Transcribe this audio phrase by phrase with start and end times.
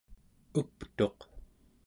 [0.59, 1.19] uptuq